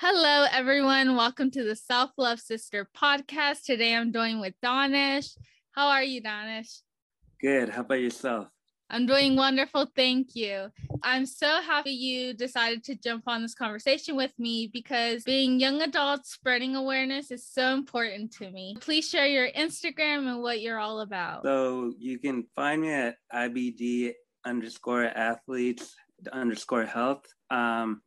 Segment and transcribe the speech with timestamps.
[0.00, 1.16] Hello, everyone.
[1.16, 3.64] Welcome to the Self Love Sister podcast.
[3.64, 5.26] Today I'm doing with Danish.
[5.72, 6.68] How are you, Danish?
[7.40, 7.68] Good.
[7.68, 8.46] How about yourself?
[8.90, 9.90] I'm doing wonderful.
[9.96, 10.68] Thank you.
[11.02, 15.82] I'm so happy you decided to jump on this conversation with me because being young
[15.82, 18.76] adults spreading awareness is so important to me.
[18.80, 21.42] Please share your Instagram and what you're all about.
[21.42, 24.12] So you can find me at IBD
[24.46, 25.96] underscore athletes
[26.32, 27.26] underscore health.
[27.50, 28.00] Um,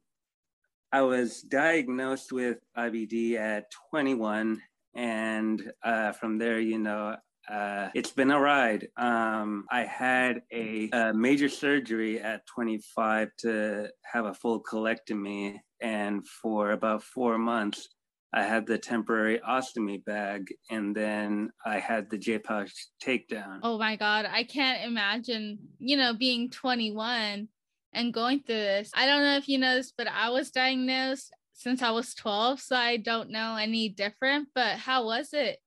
[0.93, 4.61] I was diagnosed with IBD at 21.
[4.93, 7.15] And uh, from there, you know,
[7.49, 8.89] uh, it's been a ride.
[8.97, 15.57] Um, I had a, a, major surgery at 25 to have a full colectomy.
[15.81, 17.87] And for about four months,
[18.33, 22.71] I had the temporary ostomy bag, and then I had the J pouch
[23.03, 23.59] takedown.
[23.61, 24.25] Oh my God.
[24.25, 27.49] I can't imagine, you know, being 21
[27.93, 28.91] and going through this.
[28.93, 32.59] I don't know if you know this, but I was diagnosed since I was 12,
[32.59, 34.49] so I don't know any different.
[34.55, 35.59] But how was it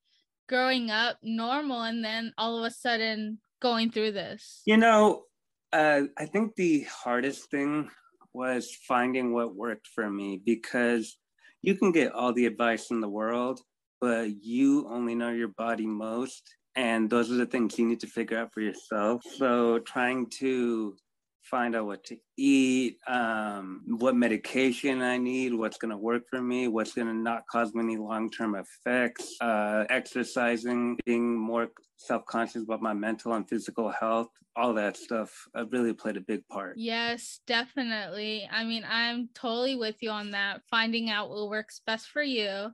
[0.48, 4.62] growing up normal and then all of a sudden going through this?
[4.66, 5.24] You know,
[5.72, 7.90] uh, I think the hardest thing
[8.32, 11.16] was finding what worked for me because
[11.62, 13.60] you can get all the advice in the world,
[14.00, 16.42] but you only know your body most.
[16.76, 19.22] And those are the things you need to figure out for yourself.
[19.36, 20.96] So trying to
[21.44, 26.40] find out what to eat, um, what medication I need, what's going to work for
[26.40, 31.68] me, what's going to not cause me any long term effects, uh, exercising, being more
[31.96, 36.20] self conscious about my mental and physical health, all that stuff uh, really played a
[36.20, 36.74] big part.
[36.76, 38.48] Yes, definitely.
[38.50, 42.68] I mean, I'm totally with you on that, finding out what works best for you.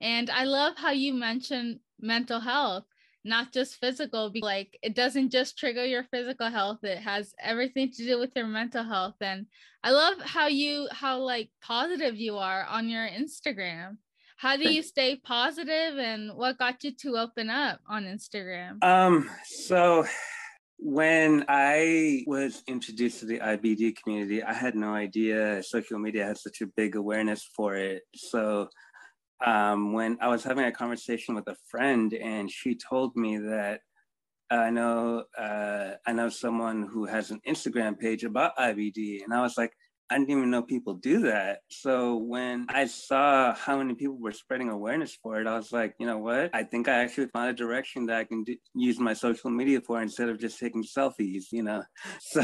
[0.00, 2.84] And I love how you mentioned mental health
[3.24, 8.04] not just physical like it doesn't just trigger your physical health it has everything to
[8.04, 9.46] do with your mental health and
[9.82, 13.96] i love how you how like positive you are on your instagram
[14.36, 19.30] how do you stay positive and what got you to open up on instagram um
[19.44, 20.04] so
[20.78, 26.42] when I was introduced to the IBD community, I had no idea social media has
[26.42, 28.02] such a big awareness for it.
[28.14, 28.68] So
[29.44, 33.80] um, when I was having a conversation with a friend, and she told me that
[34.50, 39.40] I know uh, I know someone who has an Instagram page about IBD, and I
[39.40, 39.72] was like,
[40.10, 41.60] I didn't even know people do that.
[41.70, 45.94] So when I saw how many people were spreading awareness for it, I was like,
[45.98, 46.50] you know what?
[46.54, 49.80] I think I actually found a direction that I can do, use my social media
[49.80, 51.82] for instead of just taking selfies, you know?
[52.20, 52.42] So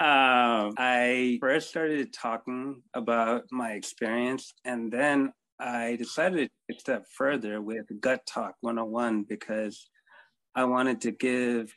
[0.00, 7.62] um, I first started talking about my experience, and then I decided to step further
[7.62, 9.88] with Gut Talk 101 because
[10.54, 11.72] I wanted to give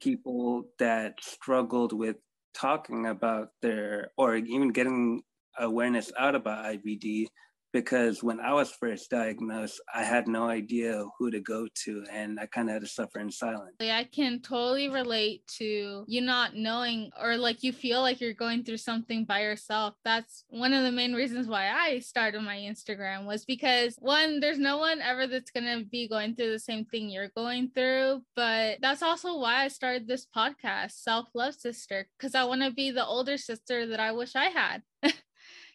[0.00, 2.16] people that struggled with
[2.54, 5.22] talking about their or even getting
[5.58, 7.26] awareness out about IBD
[7.74, 12.38] because when I was first diagnosed, I had no idea who to go to and
[12.38, 13.74] I kind of had to suffer in silence.
[13.80, 18.62] I can totally relate to you not knowing or like you feel like you're going
[18.62, 19.94] through something by yourself.
[20.04, 24.60] That's one of the main reasons why I started my Instagram was because one, there's
[24.60, 28.22] no one ever that's going to be going through the same thing you're going through.
[28.36, 32.70] But that's also why I started this podcast, Self Love Sister, because I want to
[32.70, 34.82] be the older sister that I wish I had.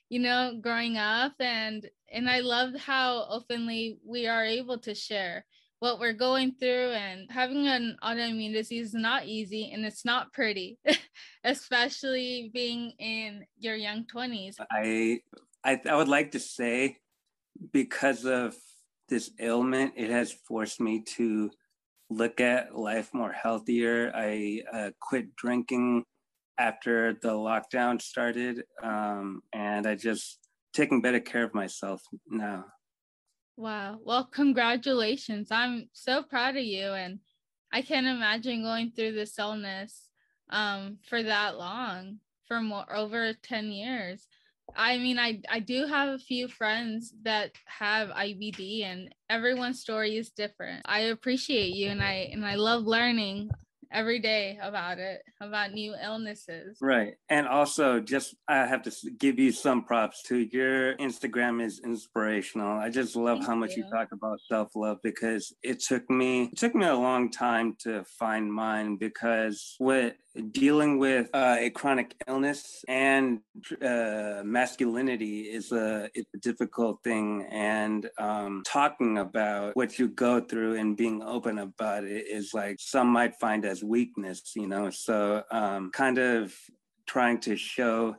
[0.09, 5.46] you know growing up and and i love how openly we are able to share
[5.80, 10.34] what we're going through and having an autoimmune disease is not easy and it's not
[10.34, 10.78] pretty
[11.44, 15.19] especially being in your young 20s I,
[15.64, 16.98] I i would like to say
[17.72, 18.56] because of
[19.08, 21.50] this ailment it has forced me to
[22.09, 24.12] look at life more healthier.
[24.16, 26.06] I uh, quit drinking
[26.59, 28.64] after the lockdown started.
[28.84, 30.38] Um, and I just
[30.74, 32.66] taking better care of myself now.
[33.58, 34.00] Wow.
[34.03, 35.48] Well, congratulations.
[35.52, 36.92] I'm so proud of you.
[36.92, 37.19] And
[37.74, 40.09] I can't imagine going through this illness
[40.50, 44.28] um, for that long, for more over 10 years.
[44.75, 50.18] I mean, I, I do have a few friends that have IBD and everyone's story
[50.18, 50.83] is different.
[50.86, 53.50] I appreciate you and I and I love learning
[53.91, 56.77] every day about it, about new illnesses.
[56.81, 57.15] Right.
[57.30, 60.47] And also, just I have to give you some props too.
[60.51, 62.77] Your Instagram is inspirational.
[62.77, 63.83] I just love Thank how much you.
[63.83, 67.75] you talk about self love because it took me it took me a long time
[67.80, 70.13] to find mine because with
[70.51, 73.39] dealing with uh, a chronic illness and
[73.81, 80.39] uh, masculinity is a it's a difficult thing and um, talking about what you go
[80.39, 84.90] through and being open about it is like some might find as weakness you know
[84.90, 86.54] so um, kind of
[87.08, 88.16] trying to show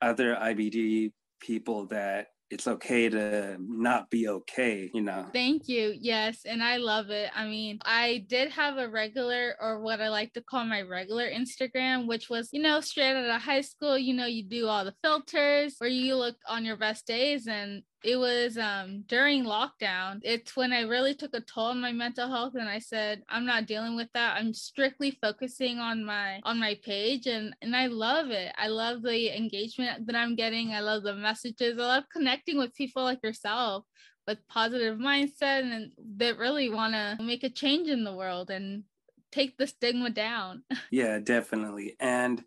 [0.00, 5.26] other ibd people that it's okay to not be okay, you know.
[5.32, 5.94] Thank you.
[5.98, 7.30] Yes, and I love it.
[7.34, 11.28] I mean, I did have a regular or what I like to call my regular
[11.28, 14.84] Instagram, which was, you know, straight out of high school, you know, you do all
[14.84, 20.20] the filters where you look on your best days and it was um during lockdown
[20.22, 23.46] it's when i really took a toll on my mental health and i said i'm
[23.46, 24.36] not dealing with that.
[24.36, 27.26] I'm strictly focusing on my on my page.
[27.26, 28.52] And and i love it.
[28.56, 30.72] I love the engagement that i'm getting.
[30.72, 31.78] I love the messages.
[31.78, 33.84] I love connecting with people like yourself
[34.26, 38.84] with positive mindset and that really want to make a change in the world and
[39.32, 40.62] take the stigma down.
[40.90, 41.96] Yeah definitely.
[42.00, 42.42] And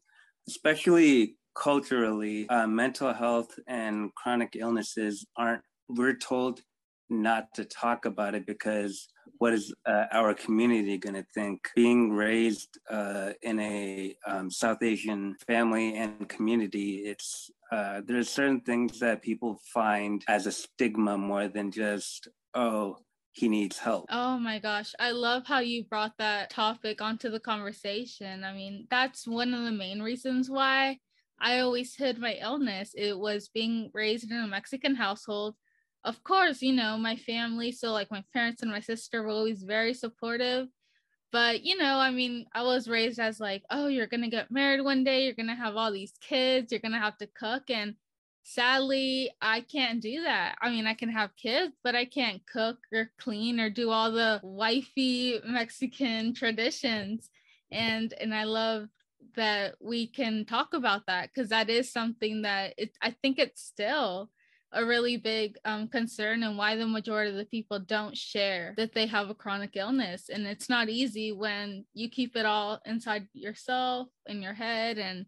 [0.48, 6.62] especially culturally, uh, mental health and chronic illnesses aren't, we're told
[7.10, 9.08] not to talk about it because
[9.40, 11.60] what is uh, our community going to think?
[11.76, 18.62] Being raised uh, in a um, South Asian family and community, it's uh, there's certain
[18.62, 22.98] things that people find as a stigma more than just oh
[23.34, 24.06] he needs help.
[24.10, 24.96] Oh my gosh.
[25.00, 28.44] I love how you brought that topic onto the conversation.
[28.44, 30.98] I mean, that's one of the main reasons why
[31.40, 32.94] I always hid my illness.
[32.96, 35.56] It was being raised in a Mexican household.
[36.04, 39.64] Of course, you know, my family, so like my parents and my sister were always
[39.64, 40.68] very supportive.
[41.32, 44.50] But, you know, I mean, I was raised as like, oh, you're going to get
[44.50, 47.28] married one day, you're going to have all these kids, you're going to have to
[47.28, 47.70] cook.
[47.70, 47.96] And
[48.44, 50.56] sadly, I can't do that.
[50.62, 54.12] I mean, I can have kids, but I can't cook or clean or do all
[54.12, 57.30] the wifey Mexican traditions.
[57.72, 58.88] And and I love
[59.36, 63.64] that we can talk about that because that is something that it I think it's
[63.64, 64.30] still
[64.74, 68.94] a really big um, concern and why the majority of the people don't share that
[68.94, 70.30] they have a chronic illness.
[70.30, 74.98] And it's not easy when you keep it all inside yourself in your head.
[74.98, 75.26] And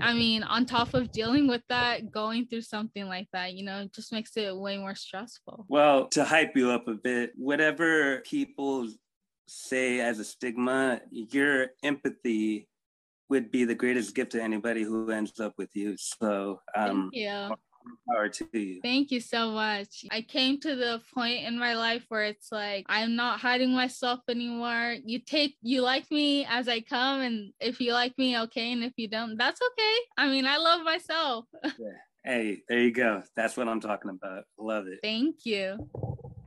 [0.00, 3.86] i mean on top of dealing with that going through something like that you know
[3.94, 5.66] just makes it way more stressful.
[5.68, 8.88] Well to hype you up a bit whatever people
[9.46, 12.68] say as a stigma your empathy
[13.30, 15.96] would be the greatest gift to anybody who ends up with you.
[15.96, 17.56] So, um, thank you.
[18.12, 18.80] Power to you.
[18.82, 20.04] Thank you so much.
[20.10, 24.20] I came to the point in my life where it's like I'm not hiding myself
[24.28, 24.96] anymore.
[25.02, 28.84] You take you like me as I come, and if you like me, okay, and
[28.84, 29.96] if you don't, that's okay.
[30.18, 31.46] I mean, I love myself.
[31.64, 31.70] yeah.
[32.22, 33.22] Hey, there you go.
[33.34, 34.44] That's what I'm talking about.
[34.58, 34.98] Love it.
[35.02, 35.88] Thank you.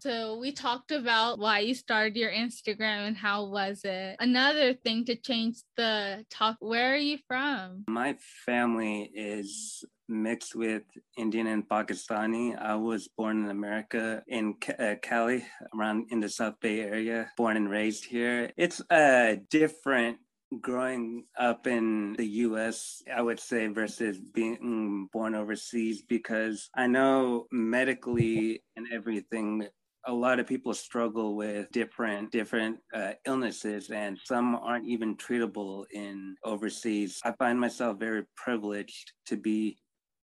[0.04, 4.18] So we talked about why you started your Instagram and how was it.
[4.20, 7.86] Another thing to change the talk, where are you from?
[7.88, 10.84] My family is mixed with
[11.18, 12.62] Indian and Pakistani.
[12.62, 17.56] I was born in America in uh, Cali, around in the South Bay area, born
[17.56, 18.52] and raised here.
[18.58, 20.18] It's a different
[20.60, 27.48] growing up in the US, I would say, versus being born overseas, because I know
[27.52, 29.68] medically and everything,
[30.06, 35.86] a lot of people struggle with different different uh, illnesses and some aren't even treatable
[35.92, 37.20] in overseas.
[37.24, 39.78] I find myself very privileged to be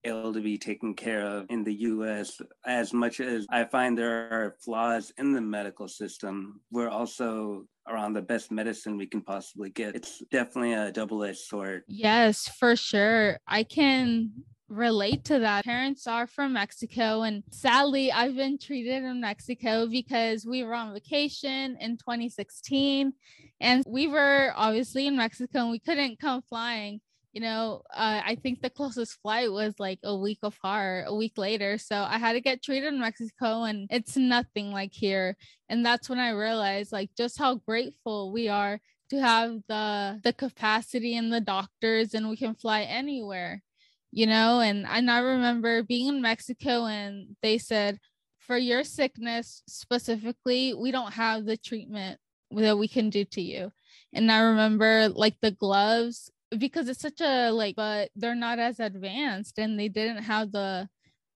[0.04, 4.30] able to be taken care of in the US as much as I find there
[4.30, 6.60] are flaws in the medical system.
[6.70, 9.94] We're also around the best medicine we can possibly get.
[9.94, 11.82] It's definitely a double-edged sword.
[11.88, 13.38] Yes for sure.
[13.46, 14.32] I can
[14.70, 15.64] relate to that.
[15.64, 20.94] Parents are from Mexico, and sadly, I've been treated in Mexico because we were on
[20.94, 23.12] vacation in 2016
[23.60, 27.00] and we were obviously in Mexico and we couldn't come flying.
[27.32, 31.36] You know, uh, I think the closest flight was like a week apart, a week
[31.36, 31.78] later.
[31.78, 35.36] So I had to get treated in Mexico, and it's nothing like here.
[35.68, 38.80] And that's when I realized, like, just how grateful we are
[39.10, 43.62] to have the the capacity and the doctors, and we can fly anywhere
[44.12, 47.98] you know and and i remember being in mexico and they said
[48.38, 52.18] for your sickness specifically we don't have the treatment
[52.50, 53.70] that we can do to you
[54.12, 58.80] and i remember like the gloves because it's such a like but they're not as
[58.80, 60.88] advanced and they didn't have the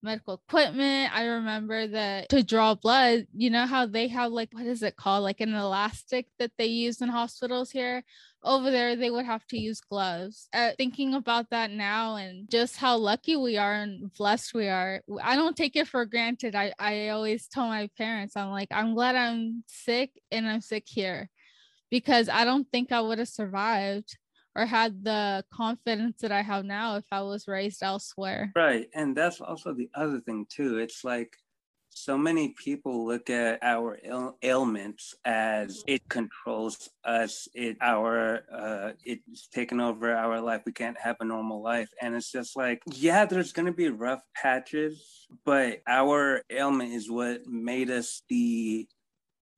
[0.05, 1.13] medical equipment.
[1.13, 4.95] I remember that to draw blood, you know how they have like what is it
[4.95, 5.23] called?
[5.23, 8.03] Like an elastic that they use in hospitals here.
[8.45, 10.47] Over there, they would have to use gloves.
[10.53, 15.01] Uh, thinking about that now and just how lucky we are and blessed we are,
[15.21, 16.53] I don't take it for granted.
[16.53, 20.83] I, I always tell my parents, I'm like, I'm glad I'm sick and I'm sick
[20.85, 21.29] here
[21.89, 24.15] because I don't think I would have survived
[24.55, 28.51] or had the confidence that I have now if I was raised elsewhere.
[28.55, 28.87] Right.
[28.93, 30.77] And that's also the other thing too.
[30.77, 31.35] It's like
[31.95, 38.91] so many people look at our Ail- ailments as it controls us it our uh
[39.05, 41.89] it's taken over our life we can't have a normal life.
[42.01, 47.47] And it's just like yeah there's gonna be rough patches but our ailment is what
[47.47, 48.87] made us the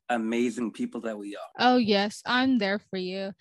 [0.10, 1.74] amazing people that we are.
[1.74, 3.34] Oh yes i'm there for you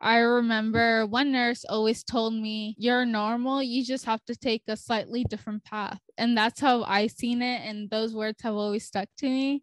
[0.00, 3.62] I remember one nurse always told me, You're normal.
[3.62, 6.00] You just have to take a slightly different path.
[6.18, 7.60] And that's how I seen it.
[7.62, 9.62] And those words have always stuck to me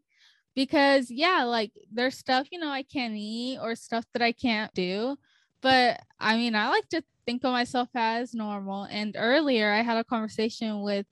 [0.56, 4.74] because, yeah, like there's stuff, you know, I can't eat or stuff that I can't
[4.74, 5.18] do.
[5.62, 8.84] But I mean, I like to think of myself as normal.
[8.86, 11.06] And earlier, I had a conversation with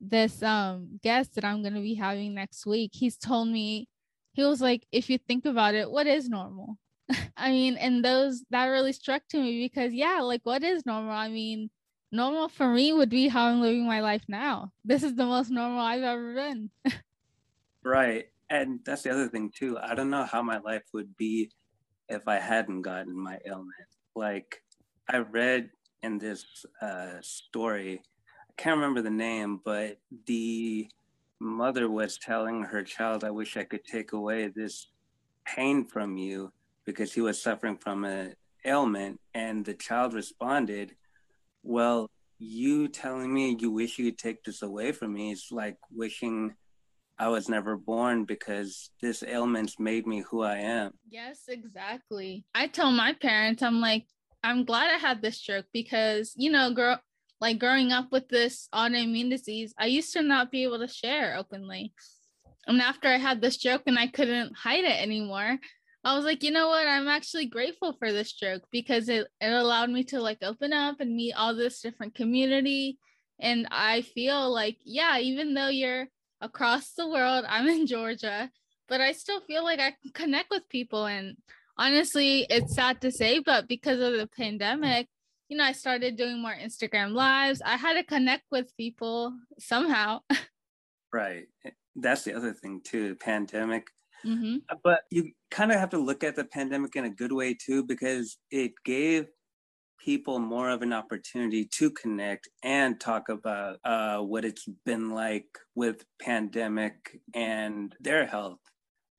[0.00, 2.92] this um guest that I'm going to be having next week.
[2.94, 3.88] He's told me,
[4.32, 6.78] he was like, If you think about it, what is normal?
[7.36, 11.12] I mean, and those that really struck to me because yeah, like what is normal?
[11.12, 11.70] I mean,
[12.10, 14.72] normal for me would be how I'm living my life now.
[14.84, 16.70] This is the most normal I've ever been.
[17.84, 18.26] right.
[18.50, 19.78] And that's the other thing too.
[19.78, 21.50] I don't know how my life would be
[22.08, 23.72] if I hadn't gotten my ailment.
[24.14, 24.62] Like
[25.08, 25.70] I read
[26.02, 26.44] in this
[26.82, 28.02] uh, story,
[28.50, 30.86] I can't remember the name, but the
[31.40, 34.88] mother was telling her child, I wish I could take away this
[35.46, 36.52] pain from you
[36.84, 38.34] because he was suffering from an
[38.64, 39.20] ailment.
[39.34, 40.94] And the child responded,
[41.62, 45.76] Well, you telling me you wish you could take this away from me is like
[45.90, 46.54] wishing
[47.18, 50.92] I was never born because this ailment's made me who I am.
[51.08, 52.44] Yes, exactly.
[52.54, 54.06] I tell my parents, I'm like,
[54.42, 56.98] I'm glad I had this stroke because, you know, girl,
[57.40, 61.36] like growing up with this autoimmune disease, I used to not be able to share
[61.36, 61.92] openly.
[62.66, 65.58] And after I had this stroke and I couldn't hide it anymore,
[66.04, 66.86] I was like, you know what?
[66.86, 71.00] I'm actually grateful for this stroke because it, it allowed me to like open up
[71.00, 72.98] and meet all this different community.
[73.38, 76.08] And I feel like, yeah, even though you're
[76.40, 78.50] across the world, I'm in Georgia,
[78.88, 81.06] but I still feel like I can connect with people.
[81.06, 81.36] And
[81.78, 85.08] honestly, it's sad to say, but because of the pandemic,
[85.48, 87.62] you know, I started doing more Instagram lives.
[87.64, 90.20] I had to connect with people somehow.
[91.12, 91.46] right.
[91.94, 93.16] That's the other thing too.
[93.16, 93.86] Pandemic
[94.26, 94.56] Mm-hmm.
[94.84, 97.84] But you kind of have to look at the pandemic in a good way too,
[97.84, 99.26] because it gave
[99.98, 105.46] people more of an opportunity to connect and talk about uh, what it's been like
[105.74, 108.58] with pandemic and their health.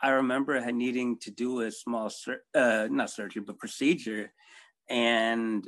[0.01, 4.33] I remember needing to do a small, sur- uh, not surgery, but procedure.
[4.89, 5.65] And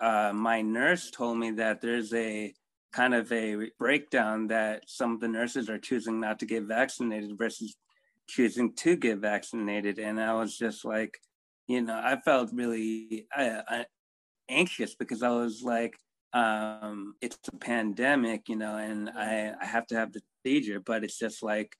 [0.00, 2.52] uh, my nurse told me that there's a
[2.92, 7.38] kind of a breakdown that some of the nurses are choosing not to get vaccinated
[7.38, 7.76] versus
[8.30, 9.98] choosing to get vaccinated.
[9.98, 11.18] And I was just like,
[11.68, 13.86] you know, I felt really I, I,
[14.48, 15.96] anxious because I was like,
[16.32, 21.04] um, it's a pandemic, you know, and I, I have to have the procedure, but
[21.04, 21.74] it's just like,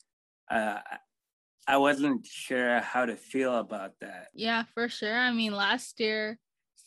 [0.51, 0.81] uh,
[1.67, 4.29] I wasn't sure how to feel about that.
[4.35, 5.17] Yeah, for sure.
[5.17, 6.39] I mean, last year,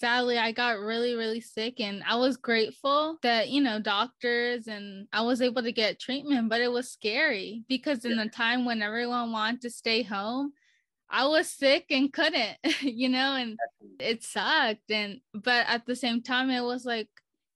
[0.03, 5.07] sadly i got really really sick and i was grateful that you know doctors and
[5.13, 8.25] i was able to get treatment but it was scary because in yeah.
[8.25, 10.51] the time when everyone wanted to stay home
[11.09, 13.57] i was sick and couldn't you know and
[13.97, 17.07] it sucked and but at the same time it was like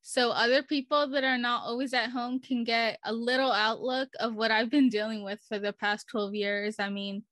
[0.01, 4.35] so other people that are not always at home can get a little outlook of
[4.35, 7.23] what i've been dealing with for the past 12 years i mean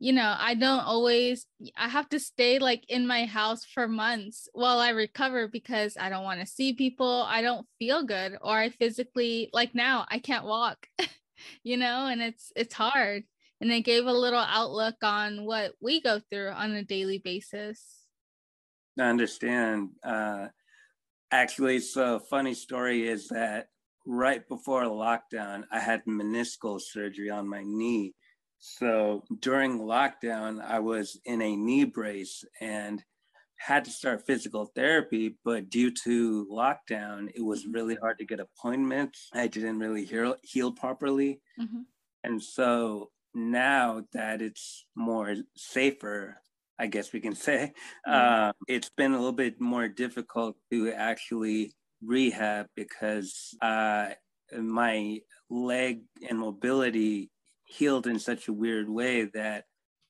[0.00, 4.48] you know, I don't always, I have to stay like in my house for months
[4.52, 7.24] while I recover because I don't want to see people.
[7.26, 10.86] I don't feel good, or I physically, like now, I can't walk,
[11.64, 13.24] you know, and it's, it's hard.
[13.60, 17.82] And it gave a little outlook on what we go through on a daily basis.
[18.96, 19.90] I understand.
[20.04, 20.46] Uh,
[21.32, 23.66] actually, so funny story is that
[24.06, 28.14] right before lockdown, I had meniscal surgery on my knee
[28.58, 33.02] so during lockdown, I was in a knee brace and
[33.56, 38.40] had to start physical therapy, but due to lockdown, it was really hard to get
[38.40, 39.28] appointments.
[39.34, 41.40] I didn't really heal, heal properly.
[41.60, 41.80] Mm-hmm.
[42.24, 46.40] And so now that it's more safer,
[46.78, 47.72] I guess we can say,
[48.06, 48.12] mm-hmm.
[48.12, 54.10] uh, it's been a little bit more difficult to actually rehab because uh,
[54.56, 57.30] my leg and mobility
[57.68, 59.64] healed in such a weird way that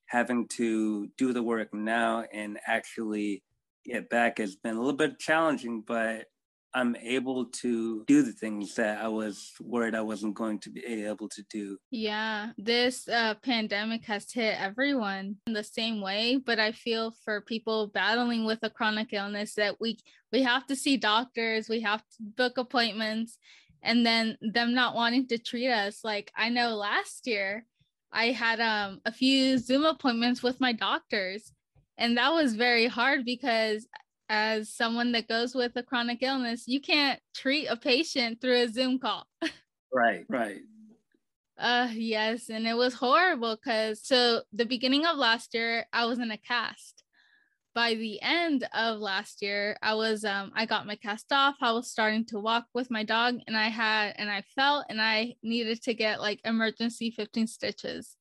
[0.07, 3.43] having to do the work now and actually
[3.85, 6.27] get back has been a little bit challenging, but
[6.75, 10.85] I'm able to do the things that I was worried I wasn't going to be
[10.85, 11.79] able to do.
[11.91, 17.41] Yeah, this uh, pandemic has hit everyone in the same way, but I feel for
[17.41, 19.99] people battling with a chronic illness that we
[20.31, 23.39] we have to see doctors, we have to book appointments,
[23.83, 26.05] and then them not wanting to treat us.
[26.05, 27.65] Like i know last year
[28.13, 31.53] i had um a few zoom appointments with my doctors
[31.97, 33.87] and that was very hard because
[34.29, 38.69] as someone that goes with a chronic illness you can't treat a patient through a
[38.69, 39.27] zoom call.
[39.91, 40.61] Right right.
[41.59, 46.19] Uh yes and it was horrible because so the beginning of last year i was
[46.19, 46.98] in a cast
[47.79, 51.55] by the end of last year, I was um I got my cast off.
[51.61, 55.01] I was starting to walk with my dog and I had and I felt and
[55.01, 58.17] I needed to get like emergency 15 stitches.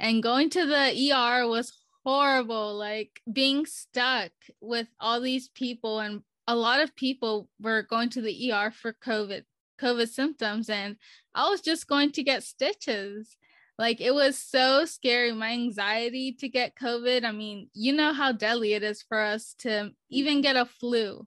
[0.00, 1.72] And going to the ER was
[2.04, 8.10] horrible like being stuck with all these people and a lot of people were going
[8.10, 9.44] to the ER for COVID
[9.80, 10.96] COVID symptoms and
[11.36, 13.36] I was just going to get stitches
[13.78, 15.32] like it was so scary.
[15.32, 17.24] My anxiety to get COVID.
[17.24, 21.26] I mean, you know how deadly it is for us to even get a flu,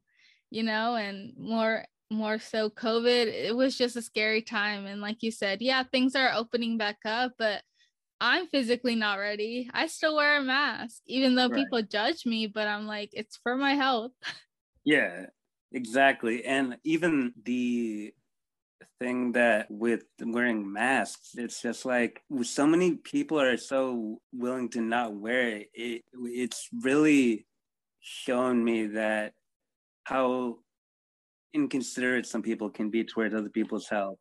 [0.50, 3.28] you know, and more more so COVID.
[3.28, 4.86] It was just a scary time.
[4.86, 7.64] And like you said, yeah, things are opening back up, but
[8.20, 9.70] I'm physically not ready.
[9.74, 11.56] I still wear a mask, even though right.
[11.56, 14.12] people judge me, but I'm like, it's for my health.
[14.84, 15.28] Yeah,
[15.72, 16.44] exactly.
[16.44, 18.16] And even the
[19.00, 24.82] thing that with wearing masks, it's just like so many people are so willing to
[24.82, 25.70] not wear it.
[25.74, 27.46] it it's really
[28.00, 29.34] shown me that
[30.04, 30.58] how
[31.54, 34.18] inconsiderate some people can be towards other people's health.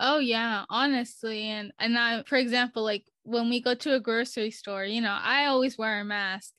[0.00, 4.50] Oh yeah, honestly, and and I, for example, like when we go to a grocery
[4.50, 6.52] store, you know, I always wear a mask,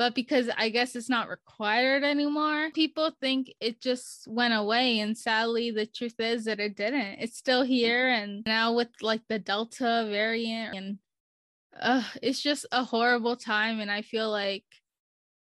[0.00, 5.00] but because I guess it's not required anymore, people think it just went away.
[5.00, 7.18] And sadly, the truth is that it didn't.
[7.20, 8.08] It's still here.
[8.08, 10.98] And now with like the Delta variant, and
[11.78, 13.78] uh, it's just a horrible time.
[13.78, 14.64] And I feel like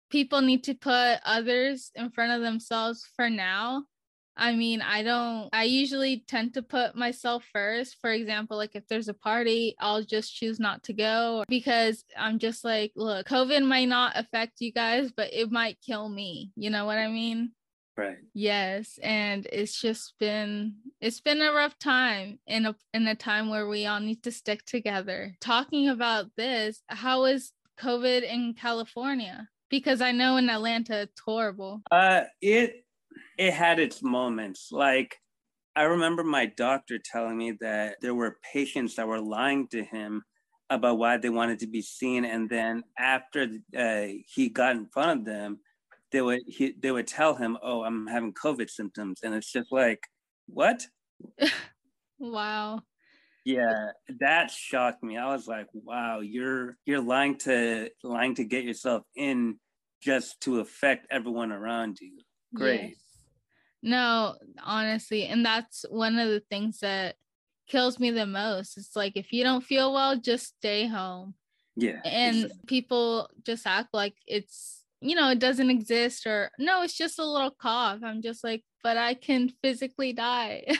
[0.09, 3.83] people need to put others in front of themselves for now
[4.37, 7.97] I mean, I don't, I usually tend to put myself first.
[7.99, 12.37] For example, like if there's a party, I'll just choose not to go because I'm
[12.37, 16.51] just like, look, COVID might not affect you guys, but it might kill me.
[16.55, 17.51] You know what I mean?
[17.97, 18.17] Right.
[18.35, 18.99] Yes.
[19.01, 23.67] And it's just been, it's been a rough time in a, in a time where
[23.67, 25.35] we all need to stick together.
[25.41, 29.49] Talking about this, how is COVID in California?
[29.69, 31.81] Because I know in Atlanta, it's horrible.
[31.91, 32.85] Uh, it,
[33.37, 34.71] it had its moments.
[34.71, 35.17] Like
[35.75, 40.23] I remember my doctor telling me that there were patients that were lying to him
[40.69, 43.47] about why they wanted to be seen, and then after
[43.77, 45.61] uh, he got in front of them,
[46.11, 49.71] they would he, they would tell him, "Oh, I'm having COVID symptoms," and it's just
[49.71, 50.01] like,
[50.47, 50.87] what?
[52.19, 52.83] wow.
[53.45, 55.17] Yeah, that shocked me.
[55.17, 59.59] I was like, "Wow, you're you're lying to lying to get yourself in
[60.01, 62.23] just to affect everyone around you."
[62.53, 62.97] Great.
[62.97, 63.06] Yes.
[63.83, 67.15] No, honestly, and that's one of the things that
[67.67, 68.77] kills me the most.
[68.77, 71.35] It's like if you don't feel well, just stay home.
[71.75, 72.01] Yeah.
[72.03, 72.59] And exactly.
[72.65, 77.25] people just act like it's, you know, it doesn't exist or no, it's just a
[77.25, 77.99] little cough.
[78.03, 80.65] I'm just like, but I can physically die.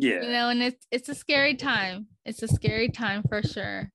[0.00, 0.22] Yeah.
[0.22, 2.06] you know, and it's it's a scary time.
[2.24, 3.90] It's a scary time for sure.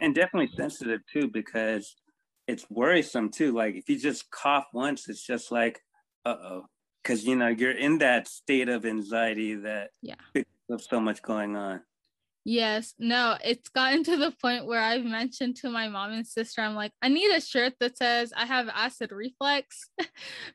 [0.00, 1.96] And definitely sensitive too because
[2.46, 3.50] it's worrisome too.
[3.50, 5.80] Like if you just cough once, it's just like,
[6.24, 6.66] uh oh,
[7.02, 10.14] because you know you're in that state of anxiety that yeah.
[10.70, 11.80] of so much going on.
[12.44, 12.94] Yes.
[12.98, 16.74] No it's gotten to the point where i've mentioned to my mom and sister i'm
[16.74, 19.88] like i need a shirt that says i have acid reflux.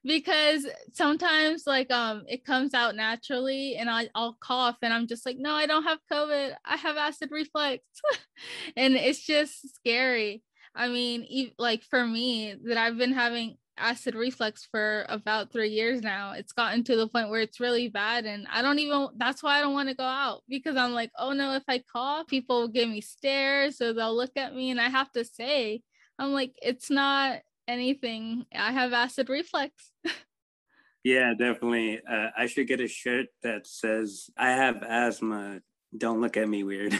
[0.04, 5.26] Because sometimes like um it comes out naturally and I, i'll cough and i'm just
[5.26, 6.56] like no i don't have covid.
[6.66, 7.84] I have acid reflux.
[8.76, 10.44] And it's just scary.
[10.76, 16.02] I mean like for me that i've been having acid reflux for about three years
[16.02, 16.34] now.
[16.34, 18.26] It's gotten to the point where it's really bad.
[18.26, 21.12] And I don't even, that's why I don't want to go out because I'm like,
[21.18, 24.72] oh no, if I cough, people will give me stares or they'll look at me
[24.72, 25.82] and I have to say,
[26.20, 28.46] I'm like, it's not anything.
[28.54, 29.92] I have acid reflux.
[31.04, 32.00] yeah, definitely.
[32.10, 35.62] Uh, I should get a shirt that says, I have asthma
[35.96, 37.00] don't look at me weird.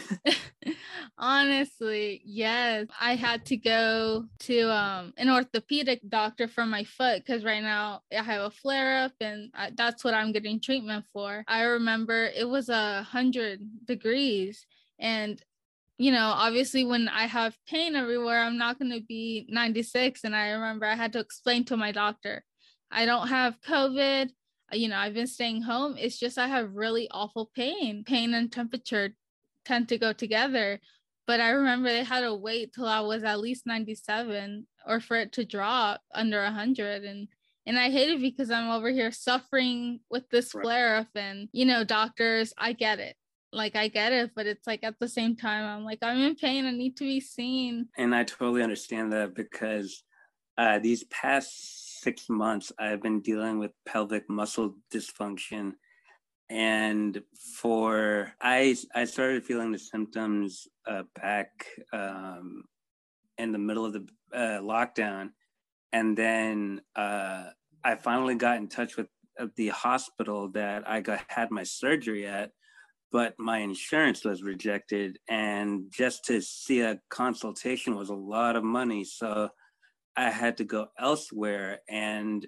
[1.18, 2.88] Honestly, yes.
[3.00, 8.02] I had to go to um an orthopedic doctor for my foot cuz right now
[8.12, 11.44] I have a flare up and I, that's what I'm getting treatment for.
[11.48, 14.66] I remember it was a 100 degrees
[15.00, 15.42] and
[15.98, 20.36] you know, obviously when I have pain everywhere, I'm not going to be 96 and
[20.36, 22.44] I remember I had to explain to my doctor,
[22.92, 24.30] I don't have COVID
[24.74, 25.96] you know, I've been staying home.
[25.98, 28.04] It's just I have really awful pain.
[28.06, 29.16] Pain and temperature
[29.66, 30.80] tend to go together.
[31.26, 35.18] But I remember they had to wait till I was at least 97 or for
[35.18, 37.04] it to drop under 100.
[37.04, 37.28] And
[37.66, 40.64] And I hate it because I'm over here suffering with this Right.
[40.64, 43.16] flare up and you know, doctors, I get it.
[43.54, 46.36] Like I get it, but it's like at the same time, I'm like, I'm in
[46.36, 46.66] pain.
[46.66, 47.88] I need to be seen.
[47.98, 50.04] And I totally understand that because
[50.58, 55.74] uh, these past six months, I've been dealing with pelvic muscle dysfunction.
[56.50, 57.22] And
[57.60, 61.50] for I, I started feeling the symptoms uh, back
[61.92, 62.64] um,
[63.38, 65.32] in the middle of the uh, lockdown,
[65.92, 67.44] and then uh,
[67.84, 72.26] I finally got in touch with uh, the hospital that I got had my surgery
[72.26, 72.52] at,
[73.12, 78.64] but my insurance was rejected, and just to see a consultation was a lot of
[78.64, 79.50] money, so
[80.18, 82.46] I had to go elsewhere, and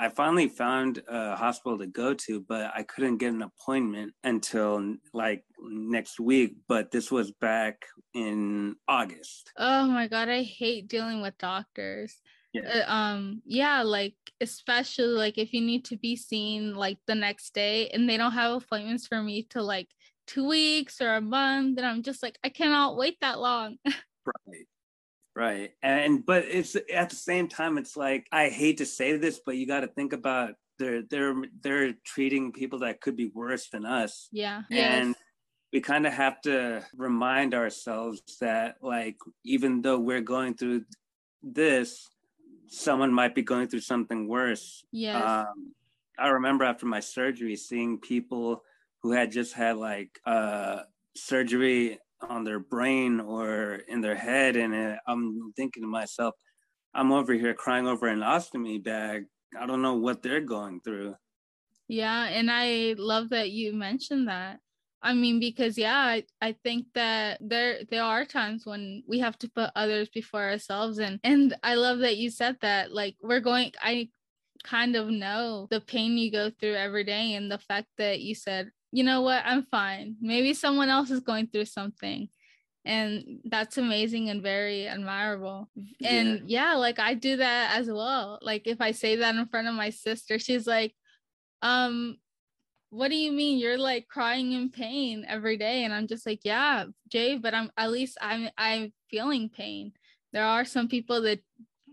[0.00, 4.96] I finally found a hospital to go to, but I couldn't get an appointment until
[5.12, 6.56] like next week.
[6.66, 9.52] But this was back in August.
[9.56, 12.20] Oh my god, I hate dealing with doctors.
[12.52, 12.84] Yeah.
[12.88, 17.54] Uh, um yeah, like especially like if you need to be seen like the next
[17.54, 19.88] day and they don't have appointments for me to like
[20.26, 23.76] 2 weeks or a month and I'm just like I cannot wait that long.
[24.24, 24.66] Right.
[25.34, 25.70] Right.
[25.82, 29.56] And but it's at the same time it's like I hate to say this, but
[29.56, 33.86] you got to think about they're they're they're treating people that could be worse than
[33.86, 34.28] us.
[34.32, 34.62] yeah.
[34.70, 35.16] And Yes.
[35.72, 40.84] we kind of have to remind ourselves that like even though we're going through
[41.42, 42.08] this,
[42.68, 44.84] someone might be going through something worse.
[44.92, 45.44] Yeah.
[45.44, 45.72] Um,
[46.18, 48.62] I remember after my surgery seeing people
[49.02, 50.82] who had just had like uh,
[51.16, 56.34] surgery on their brain or in their head, and I'm thinking to myself,
[56.94, 59.24] I'm over here crying over an ostomy bag.
[59.58, 61.14] I don't know what they're going through.
[61.88, 64.60] Yeah, and I love that you mentioned that.
[65.02, 69.36] I mean, because yeah, I, I think that there there are times when we have
[69.38, 72.92] to put others before ourselves and and I love that you said that.
[72.92, 74.10] Like we're going I
[74.62, 78.34] kind of know the pain you go through every day and the fact that you
[78.34, 80.16] said, you know what, I'm fine.
[80.20, 82.28] Maybe someone else is going through something.
[82.84, 85.70] And that's amazing and very admirable.
[86.04, 88.38] And yeah, like I do that as well.
[88.42, 90.94] Like if I say that in front of my sister, she's like,
[91.62, 92.16] um
[92.90, 96.40] what do you mean you're like crying in pain every day and i'm just like
[96.44, 99.92] yeah jay but i'm at least i'm i'm feeling pain
[100.34, 101.40] there are some people that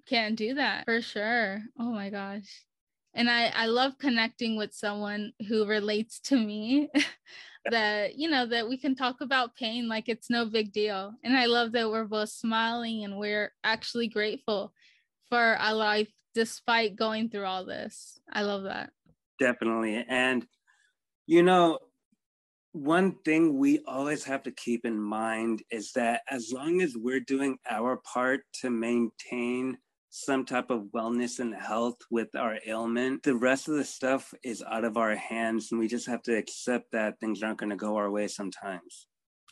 [0.08, 2.66] can't do that for sure oh my gosh
[3.20, 6.90] and i i love connecting with someone who relates to me
[7.70, 11.14] that you know that we can talk about pain like it's no big deal.
[11.24, 14.74] And i love that we're both smiling and we're actually grateful
[15.30, 18.20] for our life despite going through all this.
[18.32, 18.92] I love that.
[19.40, 20.06] Definitely.
[20.08, 20.46] And,
[21.28, 21.80] you know,
[22.72, 27.20] one thing we always have to keep in mind is that as long as we're
[27.20, 29.78] doing our part to maintain
[30.10, 34.64] some type of wellness and health with our ailment, the rest of the stuff is
[34.64, 35.72] out of our hands.
[35.72, 39.08] And we just have to accept that things aren't going to go our way sometimes.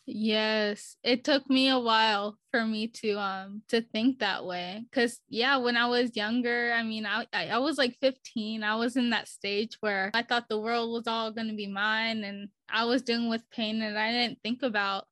[0.10, 5.20] Yes, it took me a while for me to um to think that way cuz
[5.28, 8.64] yeah, when I was younger, I mean, I, I was like 15.
[8.64, 11.68] I was in that stage where I thought the world was all going to be
[11.68, 15.08] mine and I was dealing with pain and I didn't think about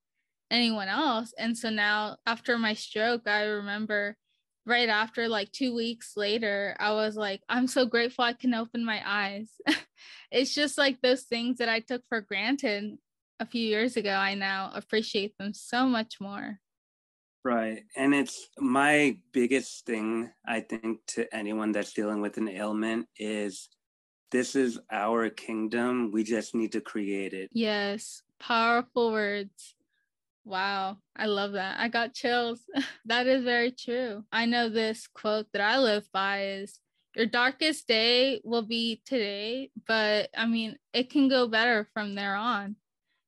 [0.50, 1.34] anyone else.
[1.38, 4.16] And so now after my stroke, I remember
[4.66, 8.86] right after like 2 weeks later, I was like, I'm so grateful I can open
[8.86, 9.50] my eyes.
[10.32, 12.98] it's just like those things that I took for granted
[13.40, 16.60] a few years ago, I now appreciate them so much more.
[17.44, 17.84] Right.
[17.96, 23.70] And it's my biggest thing, I think, to anyone that's dealing with an ailment is
[24.32, 26.12] this is our kingdom.
[26.12, 27.50] We just need to create it.
[27.54, 29.75] Yes, powerful words.
[30.46, 31.80] Wow, I love that.
[31.80, 32.62] I got chills.
[33.06, 34.24] that is very true.
[34.32, 36.80] I know this quote that I live by is
[37.16, 42.36] your darkest day will be today, but I mean, it can go better from there
[42.36, 42.76] on.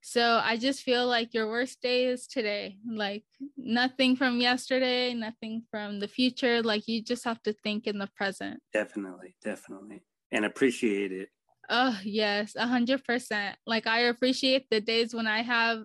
[0.02, 2.78] So I just feel like your worst day is today.
[2.88, 3.24] Like
[3.58, 6.62] nothing from yesterday, nothing from the future.
[6.62, 8.62] Like you just have to think in the present.
[8.72, 10.04] Definitely, definitely.
[10.32, 11.30] And appreciate it.
[11.70, 13.58] Oh, yes, a hundred percent.
[13.66, 15.84] Like I appreciate the days when I have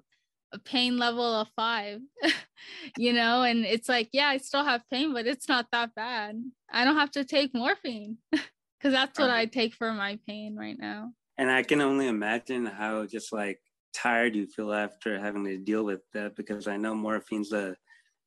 [0.53, 2.01] a pain level of five,
[2.97, 6.43] you know, and it's like, yeah, I still have pain, but it's not that bad.
[6.71, 10.79] I don't have to take morphine because that's what I take for my pain right
[10.79, 11.12] now.
[11.38, 13.61] And I can only imagine how just like
[13.93, 17.77] tired you feel after having to deal with that because I know morphine's a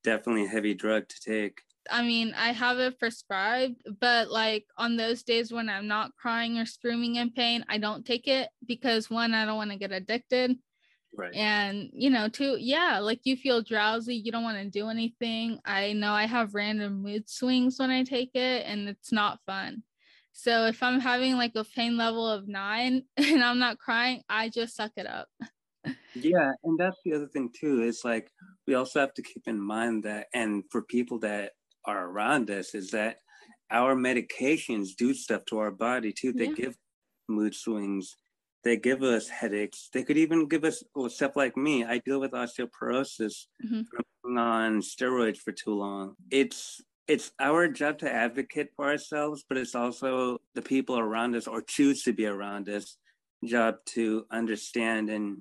[0.04, 1.62] definitely a heavy drug to take.
[1.90, 6.58] I mean, I have it prescribed, but like on those days when I'm not crying
[6.58, 9.92] or screaming in pain, I don't take it because one, I don't want to get
[9.92, 10.58] addicted.
[11.18, 11.34] Right.
[11.34, 15.60] And, you know, two, yeah, like you feel drowsy, you don't want to do anything.
[15.66, 19.84] I know I have random mood swings when I take it, and it's not fun.
[20.34, 24.50] So if I'm having like a pain level of nine and I'm not crying, I
[24.50, 25.30] just suck it up.
[26.14, 27.84] yeah, and that's the other thing too.
[27.84, 28.30] Is like
[28.68, 31.54] we also have to keep in mind that, and for people that
[31.86, 33.18] are around us, is that
[33.72, 36.34] our medications do stuff to our body too.
[36.34, 36.54] They yeah.
[36.54, 36.78] give
[37.30, 38.18] mood swings.
[38.66, 39.90] They give us headaches.
[39.94, 41.86] They could even give us well, stuff like me.
[41.86, 43.82] I deal with osteoporosis mm-hmm.
[44.24, 46.16] from on steroids for too long.
[46.32, 51.46] It's it's our job to advocate for ourselves, but it's also the people around us
[51.46, 52.98] or choose to be around us
[53.46, 55.38] job to understand and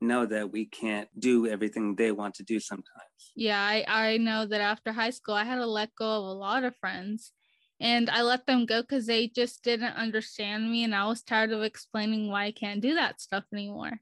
[0.00, 3.32] know that we can't do everything they want to do sometimes.
[3.34, 6.32] Yeah, I, I know that after high school, I had to let go of a
[6.32, 7.32] lot of friends
[7.80, 10.84] and I let them go because they just didn't understand me.
[10.84, 14.00] And I was tired of explaining why I can't do that stuff anymore.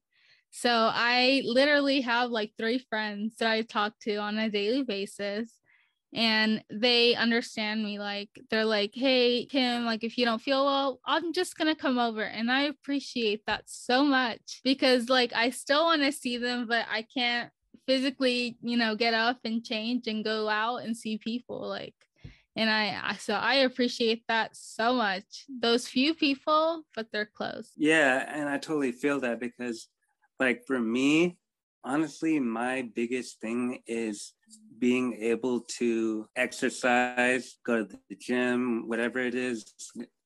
[0.50, 5.52] So I literally have like three friends that I talk to on a daily basis
[6.14, 11.00] and they understand me like they're like hey kim like if you don't feel well
[11.04, 15.84] i'm just gonna come over and i appreciate that so much because like i still
[15.84, 17.50] want to see them but i can't
[17.86, 21.94] physically you know get up and change and go out and see people like
[22.58, 28.24] and I, so i appreciate that so much those few people but they're close yeah
[28.28, 29.88] and i totally feel that because
[30.40, 31.38] like for me
[31.84, 34.34] honestly my biggest thing is
[34.78, 39.74] being able to exercise, go to the gym, whatever it is,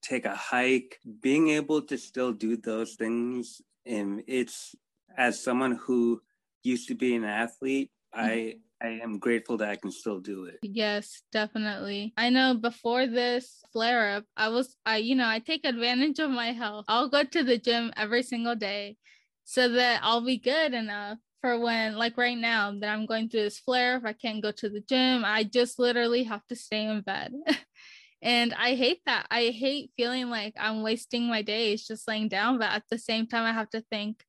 [0.03, 3.61] take a hike, being able to still do those things.
[3.87, 4.75] And it's
[5.17, 6.21] as someone who
[6.63, 8.59] used to be an athlete, I mm-hmm.
[8.72, 10.59] I am grateful that I can still do it.
[10.63, 12.13] Yes, definitely.
[12.17, 16.31] I know before this flare up, I was I you know, I take advantage of
[16.31, 16.85] my health.
[16.89, 18.97] I'll go to the gym every single day
[19.45, 23.43] so that I'll be good enough for when like right now that I'm going through
[23.43, 26.87] this flare if I can't go to the gym I just literally have to stay
[26.87, 27.33] in bed
[28.23, 32.59] and I hate that I hate feeling like I'm wasting my days just laying down
[32.59, 34.25] but at the same time I have to think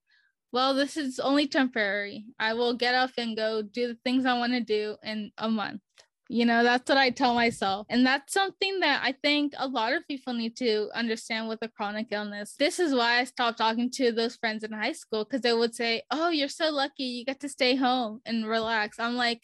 [0.54, 4.38] well this is only temporary I will get up and go do the things I
[4.38, 5.82] want to do in a month
[6.30, 7.86] you know, that's what I tell myself.
[7.90, 11.68] And that's something that I think a lot of people need to understand with a
[11.68, 12.56] chronic illness.
[12.58, 15.76] This is why I stopped talking to those friends in high school because they would
[15.76, 19.00] say, Oh, you're so lucky you get to stay home and relax.
[19.00, 19.42] I'm like,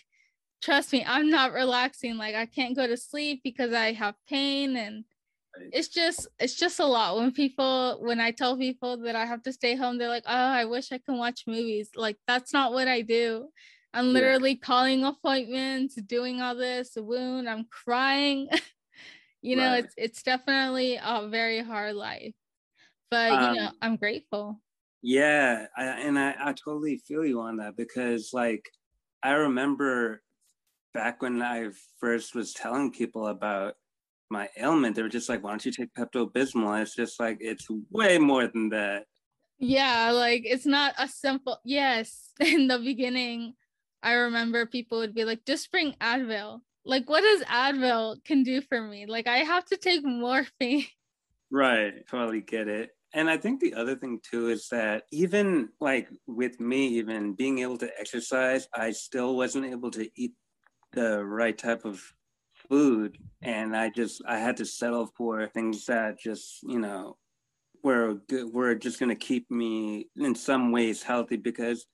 [0.62, 2.17] Trust me, I'm not relaxing.
[2.17, 5.06] Like, I can't go to sleep because I have pain and
[5.74, 9.41] it's just it's just a lot when people when i tell people that i have
[9.43, 12.72] to stay home they're like oh i wish i can watch movies like that's not
[12.72, 13.48] what i do
[13.93, 14.58] I'm literally yeah.
[14.62, 18.48] calling appointments, doing all this, wound, I'm crying.
[19.41, 19.84] you know, right.
[19.84, 22.34] it's it's definitely a very hard life.
[23.10, 24.62] But um, you know, um, I'm grateful.
[25.02, 28.69] Yeah, I, and I, I totally feel you on that because like
[29.24, 30.22] I remember
[30.93, 31.69] back when I
[32.00, 33.76] first was telling people about
[34.30, 36.82] my ailment, they were just like, why don't you take Pepto Bismol?
[36.82, 39.06] It's just like it's way more than that.
[39.58, 42.32] Yeah, like it's not a simple yes.
[42.39, 43.56] In the beginning,
[44.02, 46.62] I remember people would be like, just bring Advil.
[46.86, 49.06] Like, what does Advil can do for me?
[49.06, 50.86] Like, I have to take morphine.
[51.52, 52.08] Right.
[52.08, 52.92] Totally get it.
[53.12, 57.58] And I think the other thing too is that even like with me, even being
[57.60, 60.34] able to exercise, I still wasn't able to eat
[60.94, 62.04] the right type of
[62.69, 63.17] food.
[63.41, 67.17] And I just, I had to settle for things that just, you know,
[67.84, 71.86] were, good were just going to keep me in some ways healthy because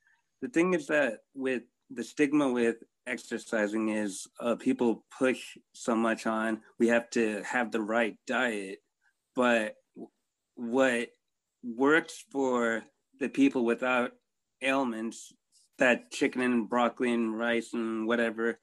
[0.41, 6.25] the thing is that with the stigma with exercising is uh, people push so much
[6.25, 8.79] on we have to have the right diet
[9.35, 9.75] but
[10.55, 11.09] what
[11.63, 12.83] works for
[13.19, 14.11] the people without
[14.61, 15.31] ailments
[15.77, 18.59] that chicken and broccoli and rice and whatever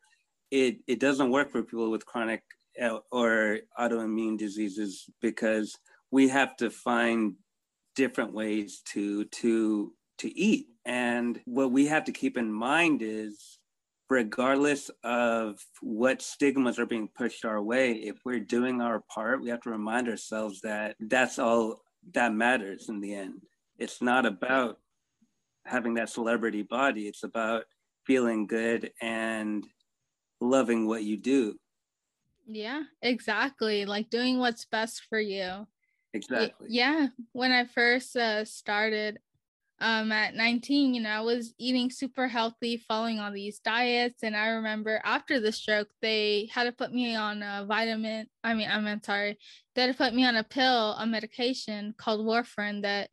[0.53, 2.43] it it doesn't work for people with chronic
[2.81, 5.77] uh, or autoimmune diseases because
[6.13, 7.35] we have to find
[7.97, 13.59] different ways to to to eat and what we have to keep in mind is
[14.11, 19.49] regardless of what stigmas are being pushed our way, if we're doing our part, we
[19.49, 21.81] have to remind ourselves that that's all
[22.13, 23.41] that matters in the end.
[23.79, 24.79] It's not about
[25.65, 27.65] having that celebrity body, it's about
[28.05, 29.65] feeling good and
[30.43, 31.57] loving what you do.
[32.47, 33.87] Yeah, exactly.
[33.87, 35.67] Like doing what's best for you.
[36.13, 36.69] Exactly.
[36.69, 37.09] Yeah.
[37.33, 39.19] When I first uh, started,
[39.81, 44.23] um, at 19, you know, I was eating super healthy, following all these diets.
[44.23, 48.29] And I remember after the stroke, they had to put me on a vitamin.
[48.45, 49.39] I mean, I'm sorry,
[49.75, 53.11] they had to put me on a pill, a medication called warfarin that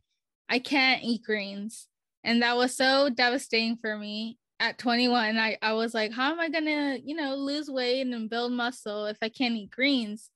[0.48, 1.88] I can't eat greens.
[2.24, 5.38] And that was so devastating for me at 21.
[5.38, 8.52] I, I was like, how am I going to, you know, lose weight and build
[8.52, 10.30] muscle if I can't eat greens?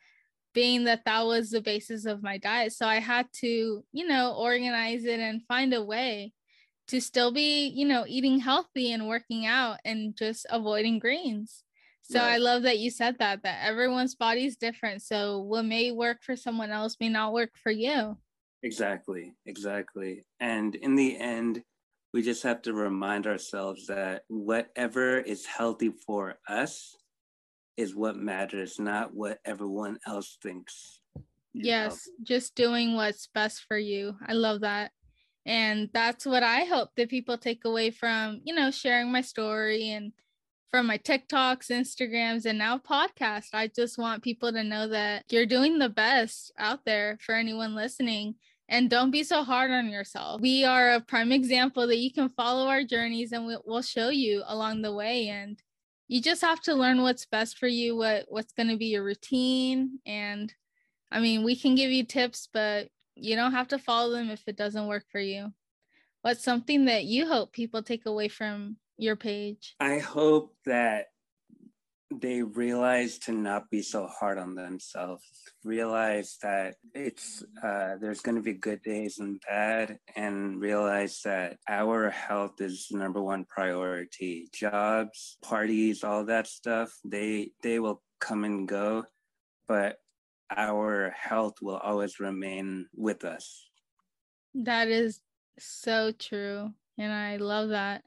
[0.53, 2.73] being that that was the basis of my diet.
[2.73, 6.31] So I had to, you know, organize it and find a way
[6.87, 11.63] to still be, you know, eating healthy and working out and just avoiding greens.
[12.03, 12.33] So right.
[12.33, 15.01] I love that you said that that everyone's body is different.
[15.01, 18.17] So what may work for someone else may not work for you.
[18.61, 19.33] Exactly.
[19.45, 20.25] Exactly.
[20.39, 21.63] And in the end,
[22.13, 26.95] we just have to remind ourselves that whatever is healthy for us
[27.75, 31.01] is what matters, not what everyone else thinks.
[31.53, 34.15] Yes, just doing what's best for you.
[34.25, 34.91] I love that.
[35.45, 39.89] And that's what I hope that people take away from, you know, sharing my story
[39.89, 40.13] and
[40.71, 43.47] from my TikToks, Instagrams, and now podcast.
[43.53, 47.75] I just want people to know that you're doing the best out there for anyone
[47.75, 48.35] listening.
[48.69, 50.41] And don't be so hard on yourself.
[50.41, 54.43] We are a prime example that you can follow our journeys and we'll show you
[54.47, 55.27] along the way.
[55.27, 55.61] And
[56.07, 59.03] you just have to learn what's best for you, what what's going to be your
[59.03, 59.99] routine.
[60.05, 60.53] And
[61.11, 64.43] I mean, we can give you tips, but you don't have to follow them if
[64.47, 65.53] it doesn't work for you.
[66.21, 69.75] What's something that you hope people take away from your page?
[69.79, 71.07] I hope that
[72.21, 75.23] they realize to not be so hard on themselves
[75.63, 81.57] realize that it's uh, there's going to be good days and bad and realize that
[81.69, 88.43] our health is number one priority jobs parties all that stuff they they will come
[88.43, 89.05] and go
[89.67, 89.97] but
[90.55, 93.69] our health will always remain with us.
[94.53, 95.21] That is
[95.59, 96.71] so true.
[96.97, 98.03] And I love that.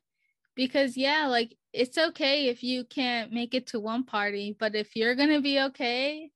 [0.55, 4.97] Because, yeah, like it's okay if you can't make it to one party, but if
[4.97, 6.31] you're going to be okay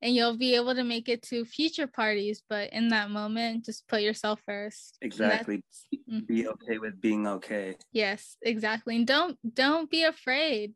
[0.00, 3.88] and you'll be able to make it to future parties, but in that moment, just
[3.88, 4.98] put yourself first.
[5.02, 5.62] Exactly.
[5.94, 6.20] Mm-hmm.
[6.26, 7.76] Be okay with being okay.
[7.92, 8.96] Yes, exactly.
[8.96, 10.74] And don't don't be afraid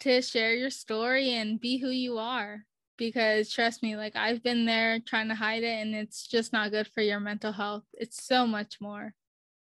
[0.00, 2.64] to share your story and be who you are
[2.96, 6.70] because trust me, like I've been there trying to hide it and it's just not
[6.70, 7.84] good for your mental health.
[7.94, 9.14] It's so much more.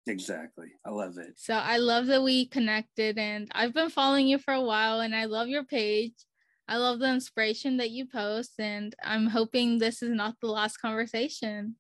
[0.08, 0.68] Exactly.
[0.86, 1.34] I love it.
[1.38, 5.16] So I love that we connected and I've been following you for a while and
[5.16, 6.14] I love your page.
[6.68, 10.78] I love the inspiration that you post and I'm hoping this is not the last
[10.78, 11.76] conversation.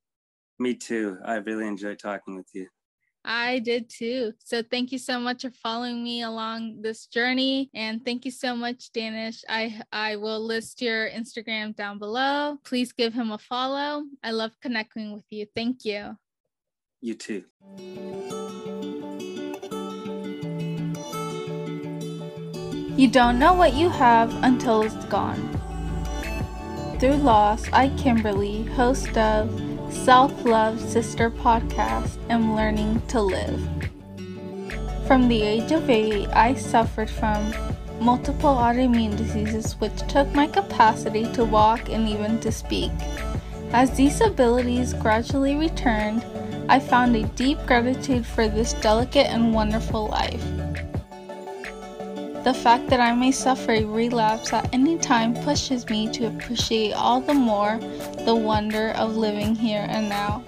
[0.59, 1.17] Me too.
[1.25, 2.67] I really enjoyed talking with you.
[3.25, 4.33] I did too.
[4.39, 7.69] So thank you so much for following me along this journey.
[7.73, 9.43] And thank you so much, Danish.
[9.47, 12.57] I I will list your Instagram down below.
[12.65, 14.03] Please give him a follow.
[14.23, 15.45] I love connecting with you.
[15.55, 16.17] Thank you.
[17.03, 17.43] You too.
[22.95, 25.49] You don't know what you have until it's gone.
[27.01, 29.51] Through loss, I, Kimberly, host of
[29.91, 33.59] Self Love Sister podcast, am learning to live.
[35.05, 37.53] From the age of 8, I suffered from
[37.99, 42.93] multiple autoimmune diseases which took my capacity to walk and even to speak.
[43.73, 46.23] As these abilities gradually returned,
[46.69, 50.43] I found a deep gratitude for this delicate and wonderful life.
[52.43, 56.93] The fact that I may suffer a relapse at any time pushes me to appreciate
[56.93, 57.79] all the more
[58.25, 60.43] the wonder of living here and now.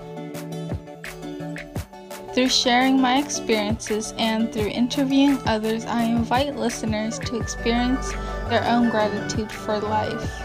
[2.33, 8.11] Through sharing my experiences and through interviewing others, I invite listeners to experience
[8.49, 10.44] their own gratitude for life.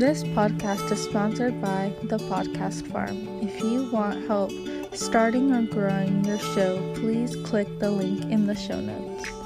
[0.00, 3.28] This podcast is sponsored by The Podcast Farm.
[3.42, 4.50] If you want help
[4.94, 9.39] starting or growing your show, please click the link in the show notes.